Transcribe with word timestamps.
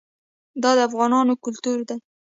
دا 0.61 0.71
د 0.77 0.79
افغانانو 0.87 1.33
کلتور 1.43 1.79
دی. 1.89 1.97